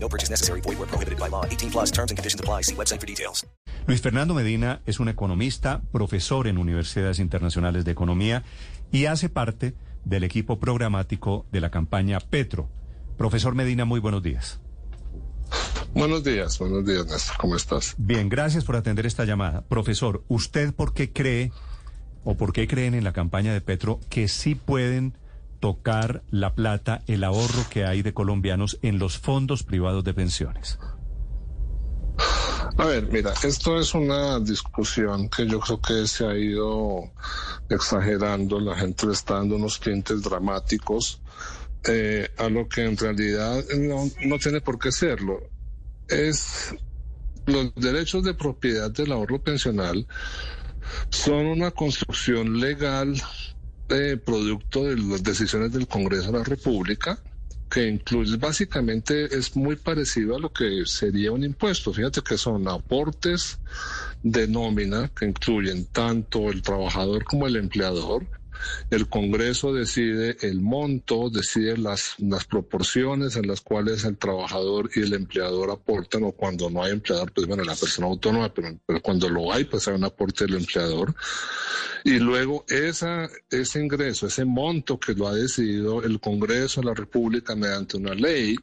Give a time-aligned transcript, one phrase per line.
[0.00, 0.60] No purchase necessary.
[0.62, 1.44] Void where prohibited by law.
[1.44, 2.62] 18 plus terms and conditions apply.
[2.62, 3.46] See website for details.
[3.86, 8.44] Luis Fernando Medina es un economista, profesor en universidades internacionales de economía
[8.92, 12.68] y hace parte del equipo programático de la campaña Petro.
[13.16, 14.60] Profesor Medina, muy buenos días.
[15.94, 17.36] Buenos días, buenos días, Néstor.
[17.38, 17.94] ¿Cómo estás?
[17.96, 19.62] Bien, gracias por atender esta llamada.
[19.62, 21.50] Profesor, ¿usted por qué cree
[22.24, 25.16] o por qué creen en la campaña de Petro que sí pueden
[25.60, 30.78] tocar la plata, el ahorro que hay de colombianos en los fondos privados de pensiones?
[32.76, 37.10] A ver, mira, esto es una discusión que yo creo que se ha ido
[37.68, 41.20] exagerando, la gente le está dando unos tintes dramáticos
[41.84, 45.40] eh, a lo que en realidad no, no tiene por qué serlo.
[46.08, 46.74] Es
[47.46, 50.06] los derechos de propiedad del ahorro pensional
[51.10, 53.14] son una construcción legal
[53.88, 57.18] eh, producto de las decisiones del Congreso de la República
[57.68, 61.92] que incluye básicamente es muy parecido a lo que sería un impuesto.
[61.92, 63.58] Fíjate que son aportes
[64.22, 68.26] de nómina que incluyen tanto el trabajador como el empleador.
[68.90, 75.00] El Congreso decide el monto, decide las, las proporciones en las cuales el trabajador y
[75.00, 79.00] el empleador aportan, o cuando no hay empleador, pues bueno, la persona autónoma, pero, pero
[79.02, 81.14] cuando lo hay, pues hay un aporte del empleador.
[82.04, 86.94] Y luego esa, ese ingreso, ese monto que lo ha decidido el Congreso de la
[86.94, 88.56] República mediante una ley,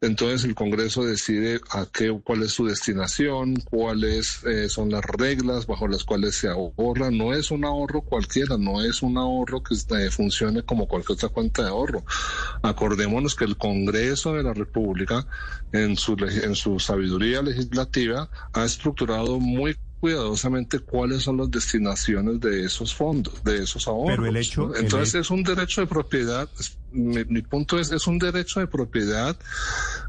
[0.00, 5.66] entonces el Congreso decide a qué, cuál es su destinación, cuáles eh, son las reglas
[5.66, 7.10] bajo las cuales se ahorra.
[7.10, 11.28] No es un ahorro cualquiera, no es un ahorro que eh, funcione como cualquier otra
[11.28, 12.04] cuenta de ahorro.
[12.62, 15.26] Acordémonos que el Congreso de la República,
[15.72, 22.64] en su, en su sabiduría legislativa, ha estructurado muy cuidadosamente cuáles son las destinaciones de
[22.64, 24.16] esos fondos, de esos ahorros.
[24.16, 24.74] Pero el hecho, ¿no?
[24.74, 26.48] Entonces es un derecho de propiedad,
[26.90, 29.36] mi, mi, punto es, es un derecho de propiedad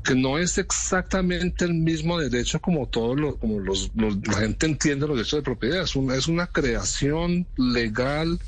[0.03, 4.65] que no es exactamente el mismo derecho como todos los, como los, los la gente
[4.65, 8.39] entiende los derechos de propiedad, es, un, es una creación legal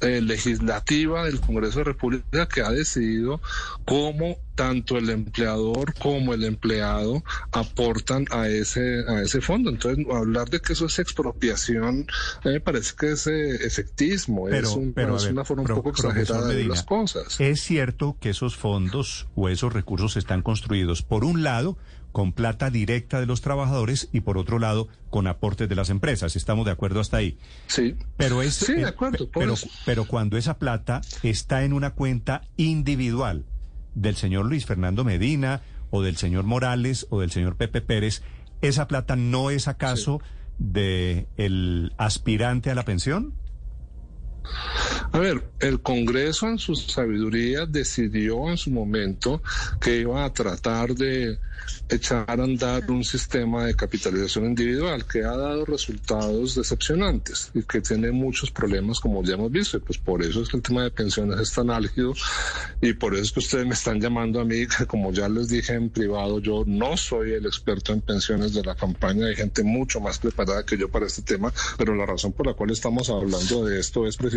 [0.00, 3.40] eh, legislativa del Congreso de la República que ha decidido
[3.84, 9.70] cómo tanto el empleador como el empleado aportan a ese a ese fondo.
[9.70, 12.06] Entonces, hablar de que eso es expropiación
[12.44, 15.64] mí me parece que es eh, efectismo, Pero, es, un- pero, es ver, una forma
[15.64, 17.40] pro- un poco exagerada de las cosas.
[17.40, 21.76] Es cierto que esos fondos o esos recursos están construidos, por un lado,
[22.14, 26.36] con plata directa de los trabajadores y por otro lado, con aportes de las empresas.
[26.36, 27.38] Estamos de acuerdo hasta ahí.
[27.66, 27.96] Sí.
[28.16, 29.28] Pero es Sí, de eh, acuerdo,
[29.84, 33.44] pero, cuando esa plata está en una cuenta individual
[33.96, 38.22] del señor Luis Fernando Medina o del señor Morales o del señor Pepe Pérez,
[38.62, 40.20] esa plata no es acaso
[40.58, 43.34] de el aspirante a la pensión?
[45.12, 49.42] A ver, el Congreso en su sabiduría decidió en su momento
[49.80, 51.38] que iba a tratar de
[51.88, 57.80] echar a andar un sistema de capitalización individual que ha dado resultados decepcionantes y que
[57.80, 59.76] tiene muchos problemas como ya hemos visto.
[59.76, 62.12] Y pues por eso es que el tema de pensiones es tan álgido
[62.80, 65.48] y por eso es que ustedes me están llamando a mí, que como ya les
[65.48, 69.62] dije en privado, yo no soy el experto en pensiones de la campaña, hay gente
[69.62, 73.08] mucho más preparada que yo para este tema, pero la razón por la cual estamos
[73.10, 74.33] hablando de esto es precisamente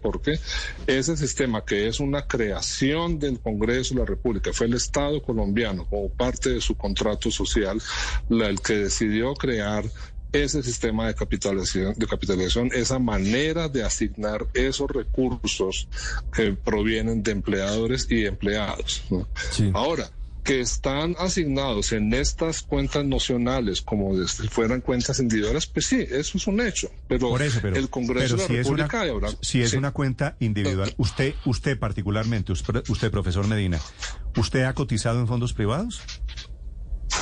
[0.00, 0.38] porque
[0.86, 5.86] ese sistema que es una creación del Congreso de la República, fue el Estado colombiano
[5.88, 7.80] como parte de su contrato social,
[8.28, 9.84] la, el que decidió crear
[10.32, 15.88] ese sistema de capitalización, de capitalización, esa manera de asignar esos recursos
[16.32, 19.02] que provienen de empleadores y empleados.
[19.10, 19.28] ¿no?
[19.50, 19.70] Sí.
[19.74, 20.10] Ahora,
[20.42, 26.36] que están asignados en estas cuentas nacionales como si fueran cuentas individuales, pues sí, eso
[26.36, 26.90] es un hecho.
[27.06, 29.62] Pero, Por eso, pero, el Congreso pero de la si es una, República ahora, si
[29.62, 29.76] es sí.
[29.76, 33.78] una cuenta individual, usted, usted particularmente, usted, usted, profesor Medina,
[34.36, 36.00] ¿usted ha cotizado en fondos privados?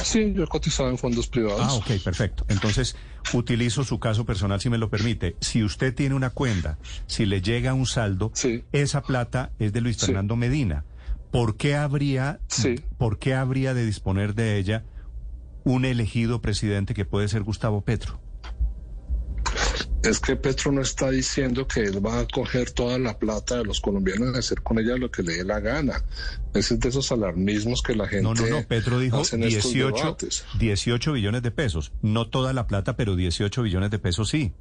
[0.02, 1.60] Sí, yo he cotizado en fondos privados.
[1.62, 2.46] Ah, ok, perfecto.
[2.48, 2.96] Entonces,
[3.34, 5.36] utilizo su caso personal si me lo permite.
[5.40, 8.64] Si usted tiene una cuenta, si le llega un saldo, Sí.
[8.72, 10.06] esa plata es de Luis Sí.
[10.06, 10.84] Fernando Medina.
[11.30, 12.76] ¿Por qué habría, Sí.
[12.98, 14.84] por qué habría de disponer de ella
[15.64, 18.20] un elegido presidente que puede ser Gustavo Petro?
[20.02, 23.64] es que Petro no está diciendo que él va a coger toda la plata de
[23.64, 26.02] los colombianos y hacer con ella lo que le dé la gana.
[26.54, 28.22] Ese es de esos alarmismos que la gente.
[28.22, 28.66] No, no, no.
[28.66, 30.44] Petro dijo hace en estos 18, debates.
[30.58, 31.92] 18 billones de pesos.
[32.00, 34.54] No toda la plata, pero 18 billones de pesos sí.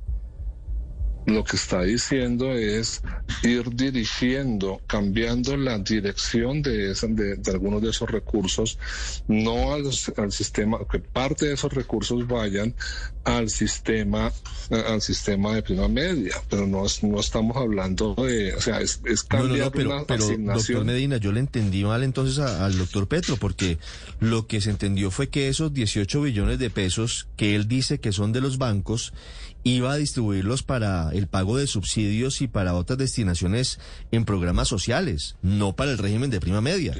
[1.25, 3.01] Lo que está diciendo es
[3.44, 8.80] ir dirigiendo, cambiando la dirección de, esa- de, de algunos de esos recursos,
[9.27, 9.83] no al,
[10.18, 12.74] al sistema, que parte de esos recursos vayan
[13.25, 14.31] al sistema,
[14.71, 19.00] eh, al sistema de prima media, pero no, no estamos hablando de, o sea, es,
[19.06, 20.86] es No, no, cambiar no, pero, una pero doctor asignación.
[20.88, 23.77] Medina, yo le entendí mal entonces a- al doctor Petro, porque
[24.19, 28.13] lo que se entendió fue que esos 18 billones de pesos que él dice que
[28.13, 29.13] son de los bancos,
[29.63, 33.79] iba a distribuirlos para el pago de subsidios y para otras destinaciones
[34.11, 36.94] en programas sociales, no para el régimen de prima media.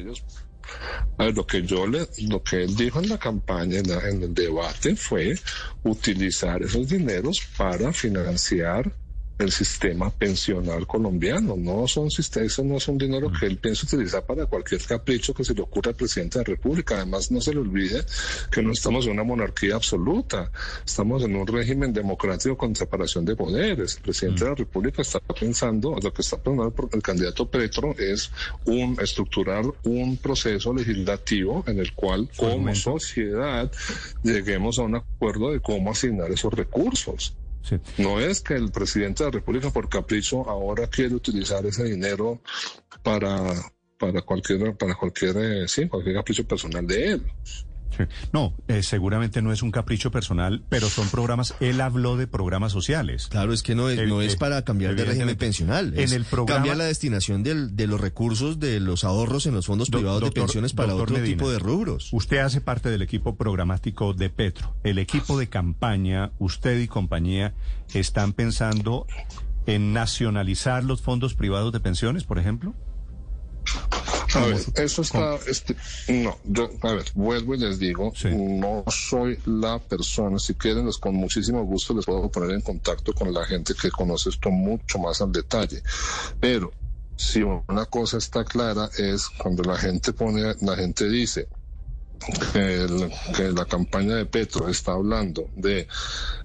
[1.18, 4.34] lo que yo le, lo que él dijo en la campaña, en, la- en el
[4.34, 5.36] debate, fue
[5.84, 8.92] utilizar esos dineros para financiar
[9.40, 11.56] el sistema pensional colombiano.
[11.58, 15.34] No son siste- eso no es un dinero que él piensa utilizar para cualquier capricho
[15.34, 16.98] que se le ocurra al presidente de la República.
[16.98, 18.04] Además, no se le olvide
[18.52, 20.52] que no estamos en una monarquía absoluta.
[20.86, 23.96] Estamos en un régimen democrático con separación de poderes.
[23.96, 28.30] El presidente de la República está pensando, lo que está pensando el candidato Petro es
[28.66, 33.72] un estructurar un proceso legislativo en el cual como sociedad
[34.22, 37.34] lleguemos a un acuerdo de cómo asignar esos recursos.
[37.98, 42.42] No es que el presidente de la República por capricho ahora quiere utilizar ese dinero
[43.04, 43.54] para
[43.98, 47.24] para cualquier para cualquier eh, sí, cualquier capricho personal de él.
[47.98, 48.04] Sí.
[48.32, 51.56] No, eh, seguramente no es un capricho personal, pero son programas.
[51.60, 53.28] Él habló de programas sociales.
[53.28, 55.94] Claro, es que no es, El- no es para cambiar de régimen pensional.
[55.96, 59.56] En es el programa- cambiar la destinación del- de los recursos de los ahorros en
[59.56, 62.10] los fondos Do- privados doctor- de pensiones para otro Medina, tipo de rubros.
[62.14, 64.76] Usted hace parte del equipo programático de Petro.
[64.84, 67.54] El equipo de campaña, usted y compañía,
[67.94, 69.08] están pensando
[69.66, 72.74] en nacionalizar los fondos privados de pensiones, por ejemplo.
[74.36, 75.76] A ver, eso está, este,
[76.08, 78.30] no, yo, a ver, vuelvo y les digo, Sí.
[78.32, 83.34] no soy la persona, si quieren, con muchísimo gusto les puedo poner en contacto con
[83.34, 85.82] la gente que conoce esto mucho más al detalle,
[86.40, 86.72] pero
[87.16, 91.48] si una cosa está clara es cuando la gente pone, la gente dice,
[92.54, 95.88] que, el- que la campaña de Petro está hablando de,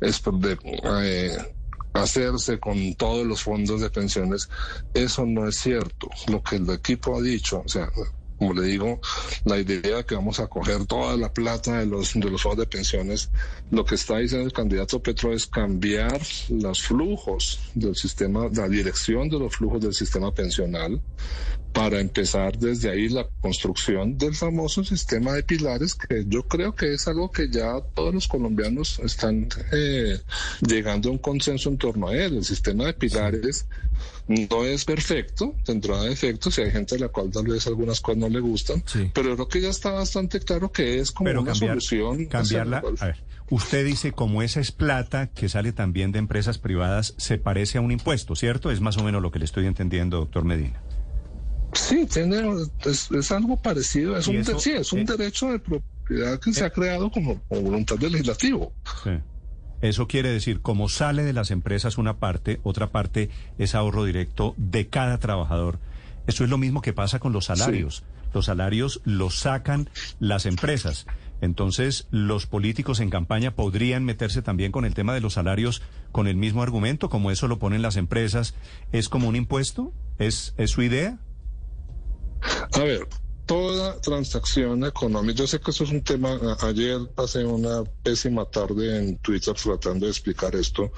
[0.01, 0.59] de
[1.03, 1.55] eh,
[1.95, 4.49] hacerse con todos los fondos de pensiones,
[4.93, 6.11] eso no es cierto.
[6.31, 7.91] Lo que el equipo ha dicho, o sea,
[8.39, 9.01] como le digo,
[9.45, 12.59] la idea de que vamos a coger toda la plata de los, de los fondos
[12.59, 13.31] de pensiones,
[13.71, 16.21] lo que está diciendo el candidato Petro es cambiar
[16.51, 21.01] los flujos del sistema, la dirección de los flujos del sistema pensional
[21.75, 26.95] para empezar desde ahí la construcción del famoso sistema de pilares, que yo creo que
[26.95, 30.21] es algo que ya todos los colombianos están eh,
[30.67, 32.37] llegando a un consenso en torno a él.
[32.37, 33.67] El sistema de pilares
[34.29, 38.19] no es perfecto, tendrá defectos y hay gente a la cual tal vez algunas cosas
[38.21, 39.11] no le gustan, Sí.
[39.13, 42.27] pero creo que ya está bastante claro que es como Pero una cambiar, solución.
[42.27, 42.83] cambiarla.
[43.01, 43.17] A ver,
[43.51, 47.81] usted dice como esa es plata que sale también de empresas privadas, se parece a
[47.81, 48.71] un impuesto, ¿cierto?
[48.71, 50.81] Es más o menos lo que le estoy entendiendo, doctor Medina.
[51.75, 52.43] Sí, tiene,
[52.85, 56.53] es, es algo parecido, es un, eso, sí, es un eh, derecho de propiedad que
[56.53, 58.73] se ha creado como, como voluntad del legislativo.
[59.03, 59.11] Sí.
[59.81, 63.29] Eso quiere decir, como sale de las empresas una parte, otra parte
[63.59, 65.79] es ahorro directo de cada trabajador.
[66.27, 68.03] Eso es lo mismo que pasa con los salarios.
[68.33, 69.91] Los salarios los sacan
[70.21, 71.07] las empresas.
[71.41, 75.83] Entonces, los políticos en campaña podrían meterse también con el tema de los salarios
[76.13, 78.55] con el mismo argumento, como eso lo ponen las empresas.
[78.93, 79.93] ¿Es como un impuesto?
[80.19, 81.19] ¿Es, es su idea?
[82.75, 83.07] A ver,
[83.47, 88.99] toda transacción económica, yo sé que eso es un tema, ayer pasé una pésima tarde
[88.99, 90.91] en Twitter tratando de explicar esto,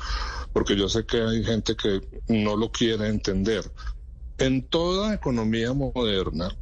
[0.55, 3.71] porque yo sé que hay gente que no lo quiere entender.
[4.39, 6.57] En toda economía moderna,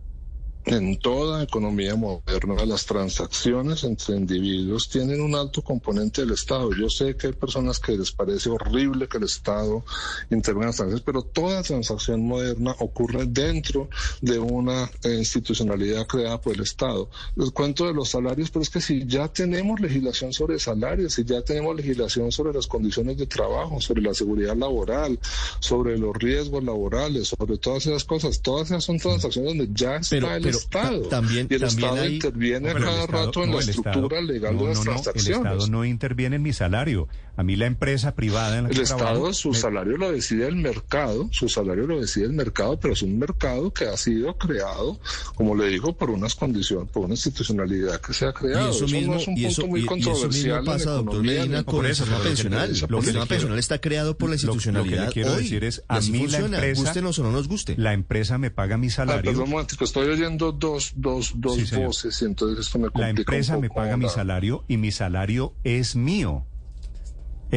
[0.66, 6.70] en toda economía moderna, las transacciones entre individuos tienen un alto componente del Estado.
[6.74, 9.84] Yo sé que hay personas que les parece horrible que el Estado
[10.30, 13.88] intervenga en las transacciones, pero toda transacción moderna ocurre dentro
[14.22, 17.10] de una eh, institucionalidad creada por el Estado.
[17.36, 21.24] Les cuento de los salarios, pero es que si ya tenemos legislación sobre salarios, si
[21.24, 25.18] ya tenemos legislación sobre las condiciones de trabajo, sobre la seguridad laboral,
[25.60, 30.16] sobre los riesgos laborales, sobre todas esas cosas, todas esas son transacciones donde ya está
[30.16, 31.00] Pero, el Estado.
[31.08, 33.98] también- y el también Estado hay- interviene el cada Estado- rato en no, la estructura
[34.18, 35.26] Estado- legal no, de las no, no, transacciones.
[35.28, 37.08] El Estado no interviene en mi salario.
[37.36, 40.12] A mí la empresa privada en la que El trabajo Estado, su me- salario lo
[40.12, 43.96] decide el mercado, su salario lo decide el mercado, pero es un mercado que ha
[43.96, 45.00] sido creado,
[45.34, 48.70] como le digo, por unas condiciones, por una institucionalidad que se ha Y creado.
[48.70, 50.58] eso mismo, no es un y punto eso, muy y- y eso controversial.
[50.60, 52.68] mismo pasa, en doctor Medina, con el eso, sistema pensional.
[52.70, 55.32] lo que el sistema pensional está creado por la lo- lo que le institucionalidad quiero
[55.34, 55.42] hoy.
[55.42, 57.74] decir es, Y a mí la empresa- gustenos o no nos guste.
[57.76, 59.32] La empresa me paga mi Ah, salario.
[59.32, 63.54] perdón estoy oyendo dos, dos, dos Sí, voces y entonces esto me complica La empresa
[63.56, 66.46] un me paga mi la- salario y mi salario es mío.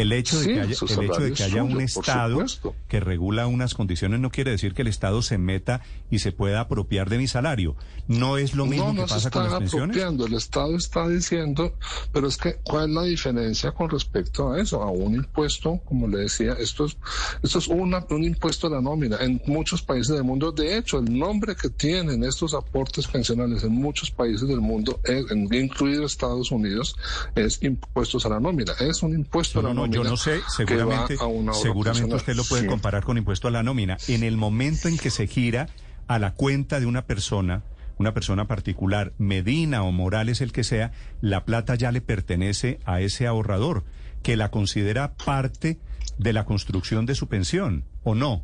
[0.01, 2.45] El hecho de Sí, que haya, el hecho de que haya un suyo, Estado
[2.87, 6.59] que regula unas condiciones no quiere decir que el Estado se meta y se pueda
[6.61, 7.75] apropiar de mi salario.
[8.07, 9.89] No es lo mismo no, que no se pasa con las pensiones.
[9.97, 10.25] apropiando.
[10.27, 11.73] El Estado está diciendo,
[12.13, 14.81] pero es que, ¿cuál es la diferencia con respecto a eso?
[14.81, 16.97] A un impuesto, como le decía, esto es,
[17.43, 19.17] esto es una, un impuesto a la nómina.
[19.19, 23.71] En muchos países del mundo, de hecho, el nombre que tienen estos aportes pensionales en
[23.73, 26.95] muchos países del mundo, en- incluido Estados Unidos,
[27.35, 28.73] es impuestos a la nómina.
[28.79, 30.03] Es un impuesto No, a la no, nómina.
[30.03, 31.17] yo no sé, seguramente,
[31.61, 32.67] seguramente usted lo puede Sí.
[32.67, 33.97] comparar con impuesto a la nómina.
[34.07, 35.67] En el momento en que se gira
[36.07, 37.63] a la cuenta de una persona,
[37.97, 40.91] una persona particular, Medina o Morales, el que sea,
[41.21, 43.83] la plata ya le pertenece a ese ahorrador,
[44.23, 45.79] que la considera parte
[46.17, 48.43] de la construcción de su pensión, ¿o no?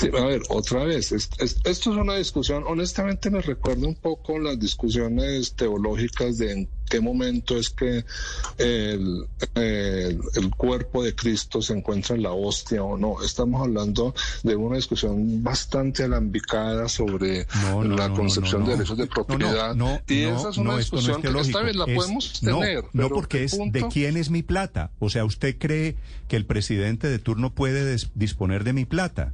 [0.00, 3.94] Sí, a ver, otra vez, es- es- esto es una discusión, honestamente me recuerda un
[3.94, 8.04] poco las discusiones teológicas de en qué momento es que
[8.58, 13.22] el, el- el cuerpo de Cristo se encuentra en la hostia o no.
[13.22, 18.98] Estamos hablando de una discusión bastante alambicada sobre No, no, la concepción no, de derechos
[18.98, 19.74] de No, no, propiedad.
[19.74, 22.84] no, y esa es una discusión que teológico, esta vez la es- podemos tener.
[22.92, 24.90] No, porque es de quién es mi plata.
[24.98, 25.96] O sea, ¿usted cree
[26.28, 29.32] que el presidente de turno puede des- disponer de mi plata?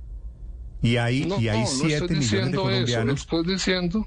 [0.83, 4.07] Y hay, No, y hay no, no millones de diciendo eso, estoy diciendo,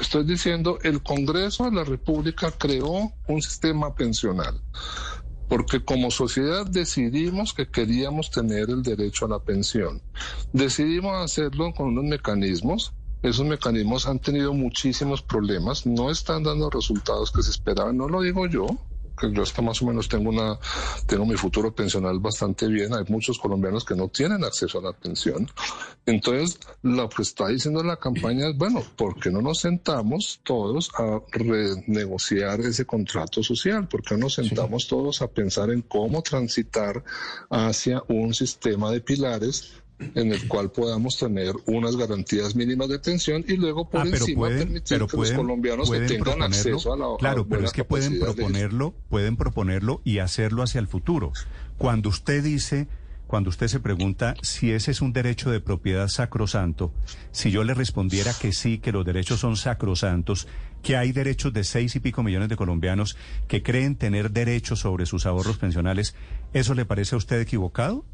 [0.00, 4.60] estoy diciendo, el Congreso de la República creó un sistema pensional.
[5.48, 10.02] Porque como sociedad decidimos que queríamos tener el derecho a la pensión.
[10.52, 12.94] Decidimos hacerlo con unos mecanismos.
[13.22, 18.22] Esos mecanismos han tenido muchísimos problemas, no están dando resultados que se esperaban, no lo
[18.22, 18.66] digo yo,
[19.22, 20.58] que yo hasta más o menos tengo una
[21.06, 22.92] tengo mi futuro pensional bastante bien.
[22.94, 25.48] Hay muchos colombianos que no tienen acceso a la pensión.
[26.06, 30.90] Entonces, lo que está diciendo la campaña es, bueno, ¿por qué no nos sentamos todos
[30.98, 33.86] a renegociar ese contrato social?
[33.88, 37.02] ¿Por qué no nos sentamos todos a pensar en cómo transitar
[37.50, 39.81] hacia un sistema de pilares
[40.14, 44.16] en el cual podamos tener unas garantías mínimas de pensión y luego por Ah, pero
[44.18, 47.46] encima pueden, permitir pero que pueden, los colombianos que tengan acceso a la a Claro,
[47.46, 51.32] pero es que pueden proponerlo, pueden proponerlo y hacerlo hacia el futuro.
[51.78, 52.88] Cuando usted dice,
[53.26, 56.92] cuando usted se pregunta si ese es un derecho de propiedad sacrosanto,
[57.30, 60.48] si yo le respondiera que sí, que los derechos son sacrosantos,
[60.82, 63.16] que hay derechos de seis y pico millones de colombianos
[63.48, 66.14] que creen tener derechos sobre sus ahorros pensionales,
[66.52, 68.04] ¿eso le parece a usted equivocado?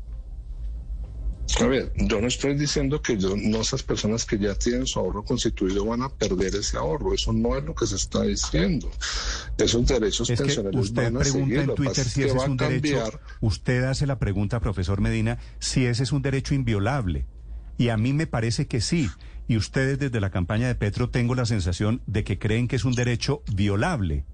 [1.60, 4.98] A ver, yo no estoy diciendo que yo, no esas personas que ya tienen su
[5.00, 7.14] ahorro constituido van a perder ese ahorro.
[7.14, 8.90] Eso no es lo que se está diciendo.
[9.56, 11.58] Esos derechos Es que pensionales usted van a pregunta seguir.
[11.58, 12.96] en Twitter si ese es un derecho.
[12.96, 13.20] cambiar.
[13.40, 17.26] Usted hace la pregunta, profesor Medina, si ese es un derecho inviolable.
[17.76, 19.08] Y a mí me parece que sí.
[19.48, 22.84] Y ustedes desde la campaña de Petro tengo la sensación de que creen que es
[22.84, 24.26] un derecho violable.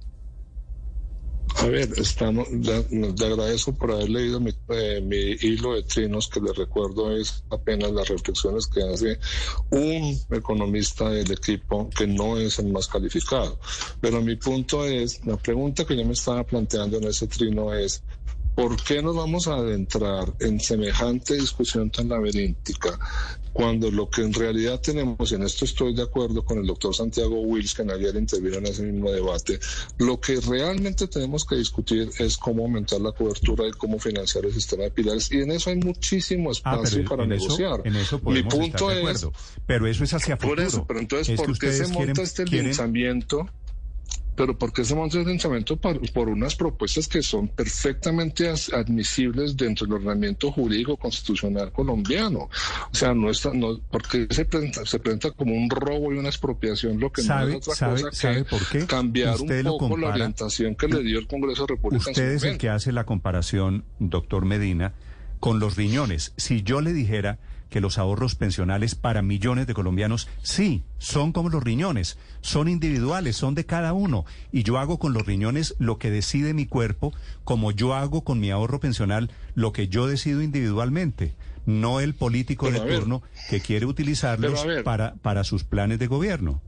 [1.64, 6.38] A ver, estamos, le, agradezco por haber leído mi, eh, mi hilo de trinos, que
[6.38, 9.18] le recuerdo es apenas las reflexiones que hace
[9.70, 13.58] un economista del equipo que no es el más calificado.
[13.98, 18.02] Pero mi punto es, la pregunta que yo me estaba planteando en ese trino es,
[18.54, 22.98] ¿por qué nos vamos a adentrar en semejante discusión tan laberíntica
[23.52, 26.92] cuando lo que en realidad tenemos, y en esto estoy de acuerdo con el doctor
[26.92, 29.60] Santiago Wills, que ayer intervino en ese mismo debate,
[29.98, 34.52] lo que realmente tenemos que discutir es cómo aumentar la cobertura y cómo financiar el
[34.52, 37.82] sistema de pilares, y en eso hay muchísimo Ah, espacio para en eso, negociar.
[37.84, 39.26] en eso Mi punto estar de es.
[39.66, 40.56] Pero eso es hacia futuro.
[40.56, 43.48] por eso, pero entonces, Es ¿por qué se monta este quieren- linchamiento?
[44.36, 45.76] Pero ¿por qué ese monto de financiamiento?
[45.76, 52.48] Por, por unas propuestas que son perfectamente admisibles dentro del ordenamiento jurídico constitucional colombiano.
[52.92, 56.28] O sea, no está, no, porque se presenta, se presenta como un robo y una
[56.28, 58.86] expropiación, lo que no ¿Sabe- es otra sabe- cosa sabe que por qué?
[58.86, 62.04] cambiar Usted un poco la orientación que le dio el Congreso de República.
[62.06, 64.94] en Usted es el que hace la comparación, doctor Medina,
[65.40, 66.32] con los riñones.
[66.36, 67.38] Si yo le dijera
[67.70, 73.36] que los ahorros pensionales para millones de colombianos, sí, son como los riñones, son individuales,
[73.36, 74.24] son de cada uno.
[74.52, 77.12] Y yo hago con los riñones lo que decide mi cuerpo,
[77.44, 81.34] como yo hago con mi ahorro pensional lo que yo decido individualmente.
[81.66, 86.60] No el político Pero, de turno que quiere utilizarlos para, para sus planes de gobierno.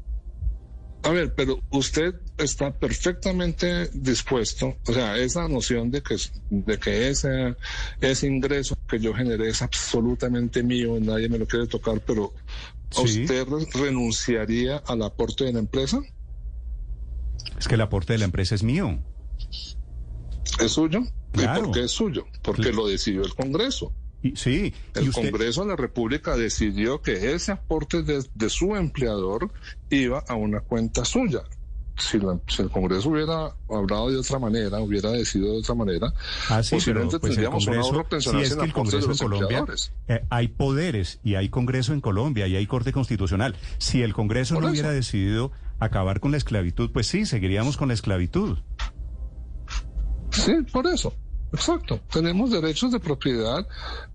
[1.07, 6.17] A ver, pero usted está perfectamente dispuesto, o sea, esa noción de que,
[6.51, 7.55] de que ese,
[8.01, 12.33] ese ingreso que yo generé es absolutamente mío, nadie me lo quiere tocar, pero
[12.91, 13.23] Sí.
[13.23, 16.01] ¿usted re- renunciaría al aporte de la empresa?
[17.59, 18.99] Es que el aporte de la empresa es mío.
[20.61, 21.03] ¿Es suyo?
[21.33, 21.61] Claro.
[21.61, 22.27] ¿Y por qué es suyo?
[22.43, 22.77] Porque Claro.
[22.79, 23.93] lo decidió el Congreso.
[24.33, 28.51] Y, sí, y El usted, Congreso de la República decidió que ese aporte de, de
[28.51, 29.51] su empleador
[29.91, 31.41] iba a una cuenta suya.
[31.99, 36.13] Si, la- si el Congreso hubiera hablado de otra manera, hubiera decidido de otra manera,
[36.51, 36.77] Ah, sí, pero
[37.09, 39.65] posiblemente pues tendríamos un ahorro pensional si es que el Congreso en Colombia,
[40.09, 43.57] eh, hay poderes y hay Congreso en Colombia y hay Corte Constitucional.
[43.79, 44.73] Si el Congreso Por no eso.
[44.75, 48.59] hubiera decidido acabar con la esclavitud, pues sí, seguiríamos con la esclavitud.
[50.33, 51.15] Sí, por eso.
[51.53, 52.01] Exacto.
[52.11, 53.67] Tenemos derechos de propiedad.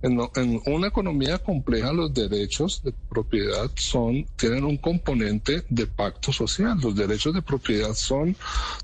[0.02, 0.20] En,
[0.66, 6.78] una economía compleja, los derechos de propiedad son, tienen un componente de pacto social.
[6.82, 8.36] Los derechos de propiedad son,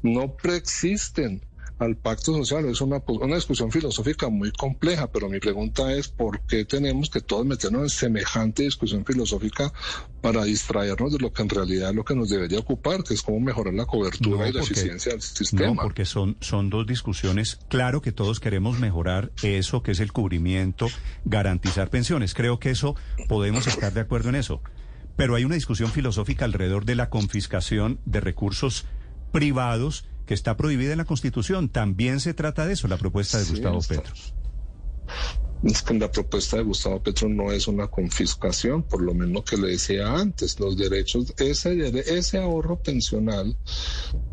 [0.01, 1.41] no preexisten
[1.79, 2.65] al pacto social.
[2.65, 7.21] Es una, una discusión filosófica muy compleja, pero mi pregunta es por qué tenemos que
[7.21, 9.71] todos meternos en semejante discusión filosófica
[10.21, 13.21] para distraernos de lo que en realidad es lo que nos debería ocupar, que es
[13.21, 15.67] cómo mejorar la cobertura No, y la porque- eficiencia del sistema.
[15.67, 17.59] No, porque son, son dos discusiones.
[17.69, 20.87] Claro que todos queremos mejorar eso, que es el cubrimiento,
[21.25, 22.33] garantizar pensiones.
[22.33, 22.95] Creo que eso
[23.27, 24.61] podemos estar de acuerdo en eso.
[25.15, 28.85] Pero hay una discusión filosófica alrededor de la confiscación de recursos
[29.31, 31.69] privados que está prohibida en la Constitución.
[31.69, 34.13] También se trata de eso, la propuesta de Sí, Gustavo está- Petro.
[35.63, 39.57] Es que la propuesta de Gustavo Petro no es una confiscación, por lo mismo que
[39.57, 43.57] le decía antes, los derechos, ese, ese ahorro pensional,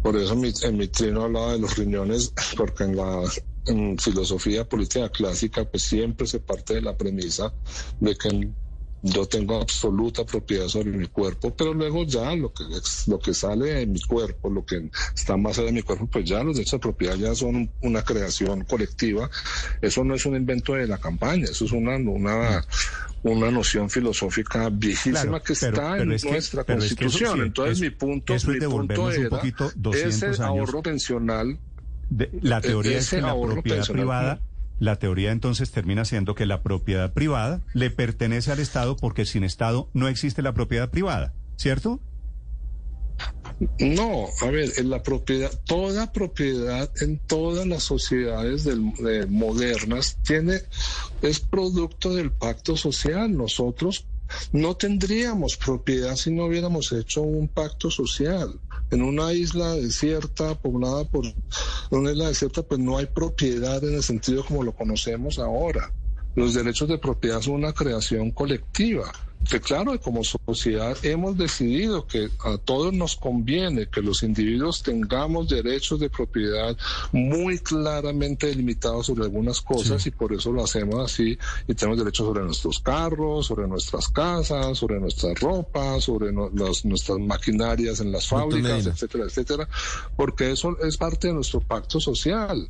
[0.03, 3.23] por eso mi- en mi trino hablaba de los riñones, porque en la
[3.67, 7.55] en filosofía política clásica, pues siempre se parte de la premisa
[7.99, 8.51] de que
[9.07, 12.65] yo tengo absoluta propiedad sobre mi cuerpo, pero luego ya lo que,
[13.07, 16.25] lo que sale de mi cuerpo, lo que está más allá de mi cuerpo, pues
[16.25, 19.29] ya los derechos de propiedad ya son un- una creación colectiva.
[19.83, 22.65] Eso no es un invento de la campaña, eso es una, una,
[23.25, 27.05] una noción filosófica viejísima Claro, que está pero en es que- nuestra pero es que
[27.05, 27.43] eso constitución.
[27.47, 30.41] Entonces mi punto, mi punto devolvernos un era poquito 200 ese años.
[30.41, 31.59] ahorro pensional
[32.09, 34.54] De- la teoría es que la propiedad privada, ¿no?
[34.79, 39.45] La teoría entonces termina siendo que la propiedad privada le pertenece al Estado porque sin
[39.45, 42.01] Estado no existe la propiedad privada, ¿cierto?
[43.79, 50.19] No, a ver, en la propiedad, toda propiedad en todas las sociedades del- de- modernas
[50.23, 50.61] tiene,
[51.23, 53.35] es producto del pacto social.
[53.37, 54.07] Nosotros
[54.53, 58.59] no tendríamos propiedad si no hubiéramos hecho un pacto social.
[58.91, 61.25] En una isla desierta, poblada por
[61.91, 65.93] una isla desierta, pues no hay propiedad en el sentido como lo conocemos ahora.
[66.35, 69.13] Los derechos de propiedad son una creación colectiva.
[69.49, 75.49] Que claro, como sociedad hemos decidido que a todos nos conviene que los individuos tengamos
[75.49, 76.77] derechos de propiedad
[77.13, 81.39] muy claramente delimitados sobre algunas cosas y por eso lo hacemos así.
[81.69, 86.85] Y tenemos derechos sobre nuestros carros, sobre nuestras casas, sobre nuestra ropa, sobre no- las-
[86.85, 89.69] nuestras maquinarias en las fábricas, etcétera, etcétera,
[90.17, 92.69] porque eso es parte de nuestro pacto social.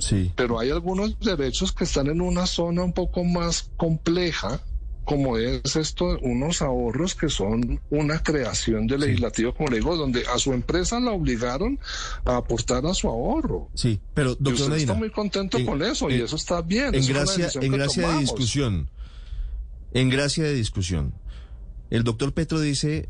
[0.00, 0.30] Sí.
[0.36, 4.60] pero hay algunos derechos que están en una zona un poco más compleja,
[5.08, 10.22] como es esto, unos ahorros que son una creación del legislativo, como le digo, donde
[10.26, 11.78] a su empresa la obligaron
[12.26, 13.70] a aportar a su ahorro.
[13.74, 14.92] Sí, pero Y doctor usted Medina.
[14.92, 16.94] está muy contento en- con eso y eso está bien.
[16.94, 18.90] En gracia, en gracia de discusión,
[19.94, 21.14] en gracia de discusión,
[21.88, 23.08] el doctor Petro dice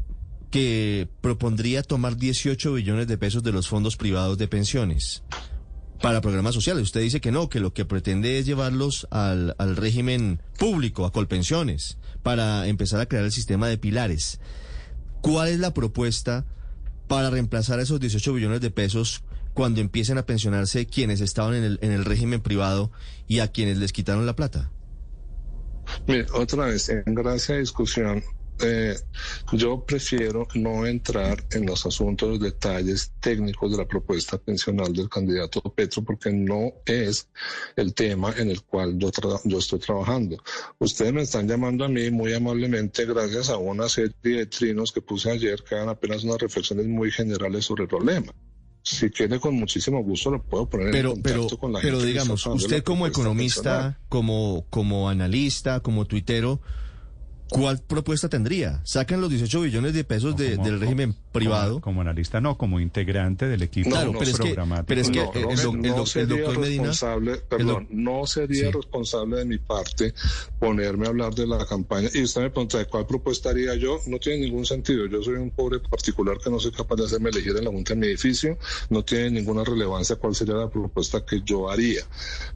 [0.53, 5.25] que propondría tomar 18 billones de pesos de los fondos privados de pensiones
[6.01, 6.83] para programas sociales.
[6.85, 11.13] Usted dice que no, que lo que pretende es llevarlos al, al régimen público, a
[11.13, 14.41] colpensiones, para empezar a crear el sistema de pilares.
[15.21, 16.45] ¿Cuál es la propuesta
[17.09, 19.23] para reemplazar esos 18 billones de pesos
[19.55, 22.93] cuando empiecen a pensionarse quienes estaban en el, en el régimen privado
[23.27, 24.71] y a quienes les quitaron la plata?
[26.35, 28.23] Otra vez, en gracia discusión,
[28.61, 28.97] eh,
[29.53, 35.09] yo prefiero no entrar en los asuntos, los detalles técnicos de la propuesta pensional del
[35.09, 37.29] candidato Petro, porque no es
[37.77, 40.43] el tema en el cual yo, tra- yo estoy trabajando.
[40.79, 45.01] Ustedes me están llamando a mí muy amablemente gracias a una serie de trinos que
[45.03, 48.33] puse ayer que eran apenas unas reflexiones muy generales sobre el problema.
[48.81, 51.99] Si quiere, con muchísimo gusto lo puedo poner Pero, en pero, contacto con la pero
[51.99, 56.63] gente está digamos, usted como economista, como, como analista, como tuitero,
[57.51, 58.81] ¿cuál propuesta tendría?
[58.85, 61.81] ¿Sacan los 18 billones de pesos de- Como- del régimen como- privado?
[61.81, 64.87] Como, analista, no, como integrante del equipo No, Claro, no, pero, es que, programático.
[64.87, 66.83] pero es que No, el, doctor Medina...
[66.89, 68.71] responsable, perdón, no sería Sí.
[68.73, 70.15] responsable de mi parte
[70.59, 72.09] ponerme a hablar de la campaña.
[72.15, 75.07] Y usted me pregunta de cuál propuesta haría yo, no tiene ningún sentido.
[75.07, 77.95] Yo soy un pobre particular que no soy capaz de hacerme elegir en la junta
[77.95, 78.59] de mi edificio,
[78.91, 82.03] no tiene ninguna relevancia cuál sería la propuesta que yo haría.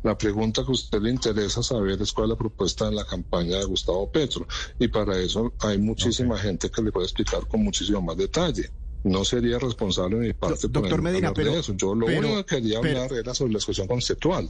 [0.02, 3.04] La pregunta que a usted le interesa saber es cuál es la propuesta en la
[3.04, 4.46] campaña de Gustavo Petro.
[4.84, 8.70] Y para eso hay muchísima gente que le puede explicar con muchísimo más detalle.
[9.04, 11.74] No sería responsable de mi parte Doctor Medina, hablar de pero- eso.
[11.74, 14.48] Yo lo pero- único que quería pero- hablar era sobre la discusión conceptual.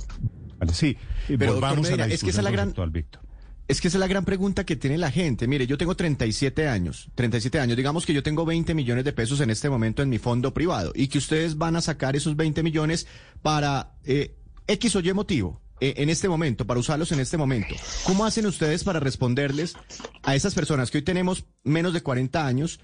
[0.59, 2.93] Vale, sí, Pero, volvamos doctor a la Medina, es que esa discusión es la gran-
[2.93, 3.23] Víctor.
[3.69, 5.47] Es que esa es la gran pregunta que tiene la gente.
[5.47, 7.77] Mire, yo tengo 37 años, 37 años.
[7.77, 10.93] Digamos que yo tengo 20 millones de pesos en este momento en mi fondo privado
[10.95, 13.07] y que ustedes van a sacar esos 20 millones
[13.41, 14.35] para eh,
[14.67, 15.62] X o Y motivo.
[15.83, 17.75] Eh, En este momento, para usarlos en este momento.
[18.05, 19.75] ¿Cómo hacen ustedes para responderles
[20.23, 22.79] a esas personas que hoy tenemos menos de 40 años?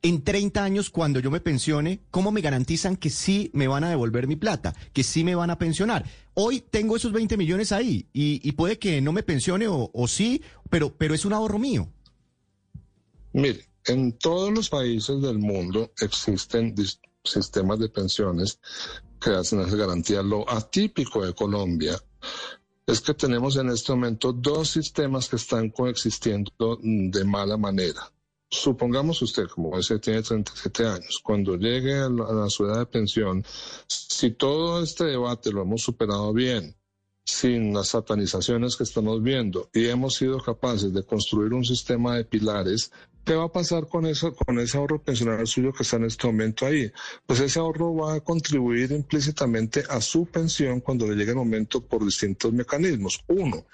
[0.00, 3.90] En 30 años, cuando yo me pensione, ¿cómo me garantizan que sí me van a
[3.90, 4.74] devolver mi plata?
[4.94, 6.06] Que sí me van a pensionar.
[6.32, 10.42] Hoy tengo esos 20 millones ahí y, puede que no me pensione o, o sí,
[10.70, 11.92] pero, pero es un ahorro mío.
[13.34, 16.74] Mire, en todos los países del mundo existen
[17.22, 18.60] sistemas de pensiones
[19.20, 20.22] que hacen esa garantía.
[20.22, 21.98] Lo atípico de Colombia
[22.86, 28.10] es que tenemos en este momento dos sistemas que están coexistiendo de mala manera.
[28.50, 32.78] Supongamos usted, como ese tiene 37 años, cuando llegue a la, a la su edad
[32.78, 33.44] de pensión,
[33.86, 36.74] si todo este debate lo hemos superado bien,
[37.24, 42.24] sin las satanizaciones que estamos viendo, y hemos sido capaces de construir un sistema de
[42.24, 42.90] pilares,
[43.28, 46.26] ¿qué va a pasar con eso, con ese ahorro pensional suyo que está en este
[46.26, 46.90] momento ahí?
[47.26, 51.84] Pues ese ahorro va a contribuir implícitamente a su pensión cuando le llegue el momento
[51.84, 53.22] por distintos mecanismos.
[53.28, 53.66] Uno,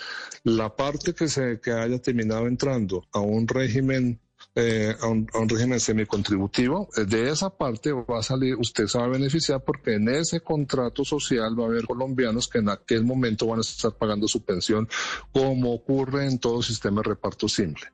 [0.42, 4.18] la parte que se que haya terminado entrando a un régimen
[4.56, 9.04] eh, a, un, régimen semicontributivo, eh, de esa parte va a salir, usted se va
[9.04, 13.48] a beneficiar porque en ese contrato social va a haber colombianos que en aquel momento
[13.48, 14.88] van a estar pagando su pensión,
[15.32, 17.86] como ocurre en todo sistema de reparto simple.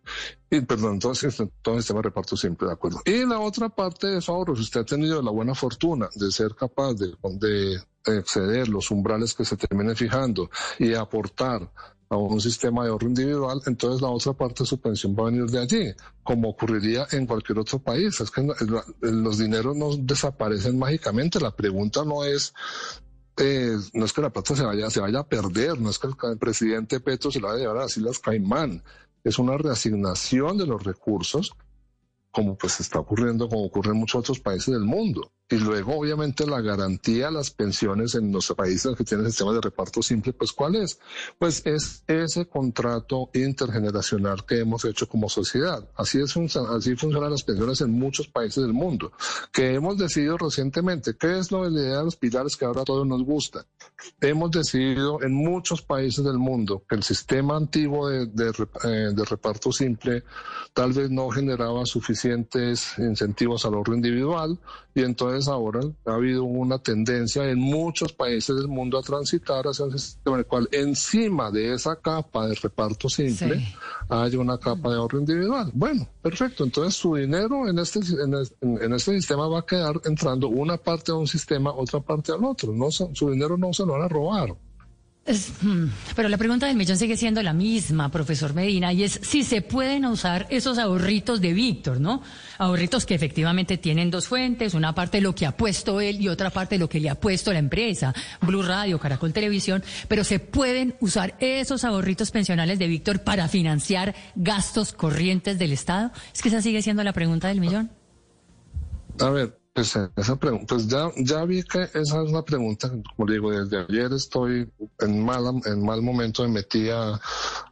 [0.50, 3.00] Y, perdón, entonces, en todo sistema de reparto simple, de acuerdo.
[3.06, 6.54] Y la otra parte de ahorro, si usted ha tenido la buena fortuna de ser
[6.54, 7.80] capaz de, de
[8.18, 11.70] exceder los umbrales que se terminen fijando y aportar
[12.10, 15.30] a un sistema de ahorro individual, entonces la otra parte de su pensión va a
[15.30, 15.94] venir de allí,
[16.24, 18.20] como ocurriría en cualquier otro país.
[18.20, 18.46] Es que
[19.00, 21.38] los dineros no desaparecen mágicamente.
[21.40, 22.52] La pregunta no es
[23.36, 26.08] eh, no es que la plata se vaya, se vaya a perder, no es que
[26.08, 28.82] el presidente Petro se la vaya a llevar a las Islas Caimán,
[29.24, 31.52] es una reasignación de los recursos,
[32.32, 35.32] como pues está ocurriendo, como ocurre en muchos otros países del mundo.
[35.50, 39.60] Y luego, obviamente, la garantía a las pensiones en los países que tienen sistemas de
[39.60, 41.00] reparto simple, pues ¿cuál es?
[41.38, 45.88] Pues es ese contrato intergeneracional que hemos hecho como sociedad.
[45.96, 49.12] Así, es, así funcionan las pensiones en muchos países del mundo,
[49.52, 51.16] que hemos decidido recientemente.
[51.18, 53.66] ¿Qué es lo de la idea de los pilares que ahora a todos nos gusta?
[54.20, 58.52] Hemos decidido en muchos países del mundo que el sistema antiguo de, de
[58.84, 60.24] eh, de reparto simple
[60.72, 64.58] tal vez no generaba suficientes incentivos al ahorro individual
[64.94, 69.84] y entonces ahora ha habido una tendencia en muchos países del mundo a transitar hacia
[69.84, 73.74] un sistema en el cual encima de esa capa de reparto simple Sí.
[74.08, 75.70] hay una capa de ahorro individual.
[75.74, 76.64] Bueno, perfecto.
[76.64, 78.34] Entonces su dinero en este, en,
[78.82, 82.44] en este sistema va a quedar entrando una parte a un sistema, otra parte al
[82.44, 82.72] otro.
[82.72, 84.54] No, su dinero no se lo van a robar.
[85.26, 85.84] Es- hmm,
[86.16, 89.60] pero la pregunta del millón sigue siendo la misma, profesor Medina, y es si se
[89.60, 92.22] pueden usar esos ahorritos de Víctor, ¿no?
[92.58, 96.50] Ahorritos que efectivamente tienen dos fuentes, una parte lo que ha puesto él y otra
[96.50, 100.96] parte lo que le ha puesto la empresa, Blue Radio, Caracol Televisión, pero se pueden
[101.00, 106.10] usar esos ahorritos pensionales de Víctor para financiar gastos corrientes del Estado.
[106.34, 107.90] Es que esa sigue siendo la pregunta del millón.
[109.20, 113.28] A ver, pues esa pregunta, pues ya, ya vi que esa es una pregunta, como
[113.28, 117.12] le digo, desde ayer estoy en mal, en mal momento, me metí a,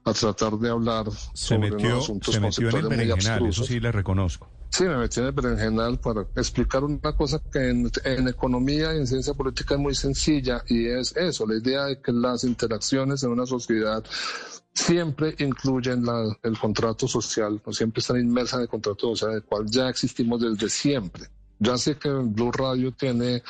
[0.05, 3.11] a tratar de hablar Se sobre metió, unos asuntos se metió en el
[3.49, 4.49] eso sí le reconozco.
[4.71, 8.99] Sí, me metí en el berenjenal para explicar una cosa que en, en, economía y
[8.99, 13.23] en ciencia política es muy sencilla y es eso, la idea de que las interacciones
[13.23, 14.05] en una sociedad
[14.73, 19.43] siempre incluyen la, el contrato social, no siempre están inmersas en el contrato social, del
[19.43, 21.29] cual ya existimos desde siempre.
[21.59, 23.43] Ya sé que Blue Radio tiene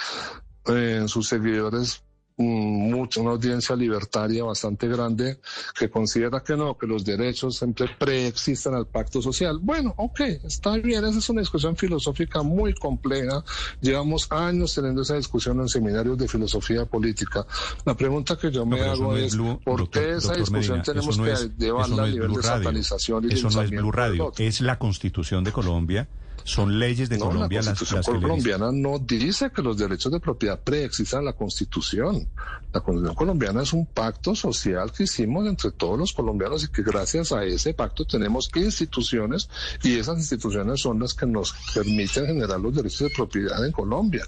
[0.67, 2.03] eh, en sus seguidores
[2.39, 5.41] mucha, una audiencia libertaria bastante grande
[5.77, 9.59] que considera que no, que los derechos siempre preexisten al pacto social.
[9.61, 13.43] Bueno, ok, está bien, esa es una discusión filosófica muy compleja.
[13.81, 17.45] Llevamos años teniendo esa discusión en seminarios de filosofía política.
[17.85, 22.07] La pregunta que yo me hago es, ¿por qué esa discusión tenemos que llevarla a
[22.07, 26.09] nivel de satanización y Eso no es Blue Radio, es la Constitución de Colombia
[26.49, 31.21] son leyes de Colombia la Constitución colombiana no dice que los derechos de propiedad preexistan
[31.21, 32.27] a la Constitución.
[32.73, 36.83] La Constitución colombiana es un pacto social que hicimos entre todos los colombianos y que
[36.83, 39.51] gracias a ese pacto tenemos instituciones
[39.83, 44.25] y esas instituciones son las que nos permiten generar los derechos de propiedad en Colombia.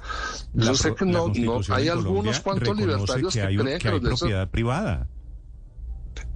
[0.53, 5.09] Yo sé que no, no hay algunos cuantos libertarios que, creen que, hay propiedad privada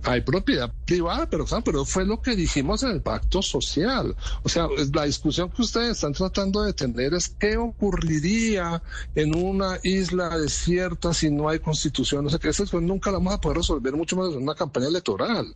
[0.04, 4.14] hay propiedad privada, pero, pero fue lo que dijimos en el pacto social.
[4.42, 8.82] O sea, la discusión que ustedes están tratando de tener es qué ocurriría
[9.14, 12.26] en una isla desierta si no hay constitución.
[12.26, 14.88] O sea, que eso nunca la vamos a poder resolver mucho más en una campaña
[14.88, 15.54] electoral.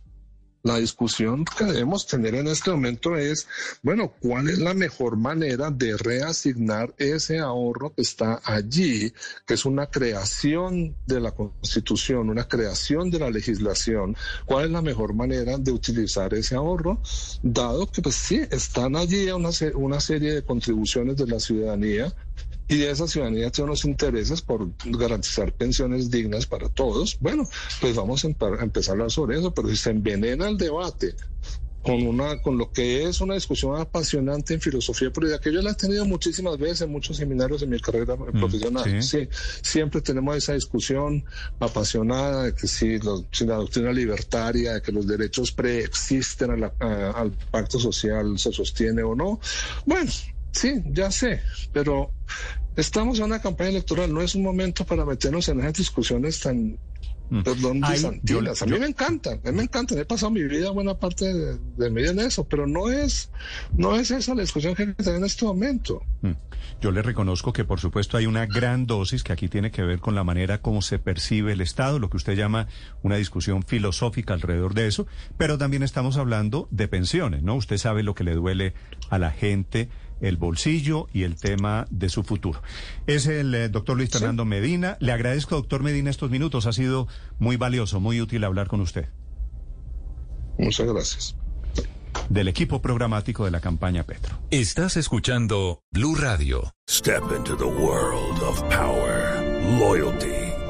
[0.61, 3.47] La discusión que debemos tener en este momento es,
[3.81, 9.13] bueno, ¿cuál es la mejor manera de reasignar ese ahorro que está allí,
[9.45, 14.17] que es una creación de la Constitución, una creación de la legislación?
[14.45, 17.01] ¿Cuál es la mejor manera de utilizar ese ahorro,
[17.41, 22.13] dado que pues sí, están allí una, una serie de contribuciones de la ciudadanía
[22.69, 27.17] y de esa ciudadanía tiene unos intereses por garantizar pensiones dignas para todos.
[27.19, 27.49] Bueno,
[27.81, 31.15] pues vamos a empezar a hablar sobre eso, pero si se envenena el debate
[31.81, 35.71] con una con lo que es una discusión apasionante en filosofía política que yo la
[35.71, 39.29] he tenido muchísimas veces en muchos seminarios de mi carrera mm, profesional sí.
[39.61, 41.23] siempre tenemos esa discusión
[41.57, 48.37] apasionada de que si, la doctrina libertaria de que los derechos preexisten al pacto social
[48.37, 49.39] se sostiene o no
[49.85, 50.11] bueno
[50.51, 51.41] Sí, ya sé,
[51.73, 52.11] pero
[52.75, 56.77] estamos en una campaña electoral, no es un momento para meternos en esas discusiones tan,
[57.29, 57.41] mm.
[57.43, 61.33] perdón, a mí me encanta, a mí me encanta, he pasado mi vida buena parte
[61.33, 63.29] de, de mi en eso, pero no es,
[63.73, 66.01] no es esa la discusión que hay en este momento.
[66.21, 66.31] Mm.
[66.81, 69.99] Yo le reconozco que por supuesto hay una gran dosis que aquí tiene que ver
[69.99, 72.67] con la manera como se percibe el Estado, lo que usted llama
[73.03, 75.05] una discusión filosófica alrededor de eso,
[75.37, 77.55] pero también estamos hablando de pensiones, ¿no?
[77.55, 78.73] Usted sabe lo que le duele
[79.09, 79.89] a la gente
[80.21, 82.61] el bolsillo y el tema de su futuro.
[83.07, 84.97] Es el eh, doctor Luis Fernando Medina.
[84.99, 86.65] Le agradezco, doctor Medina, estos minutos.
[86.65, 89.09] Ha sido muy valioso, muy útil hablar con usted.
[90.57, 91.35] Muchas gracias.
[92.29, 94.37] Del equipo programático de la campaña Petro.
[94.51, 96.73] Estás escuchando Blue Radio.
[96.89, 99.41] Step into the world of power,
[99.79, 100.48] loyalty